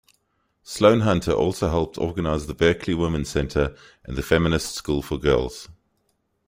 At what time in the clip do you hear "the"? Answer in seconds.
2.47-2.55, 4.17-4.23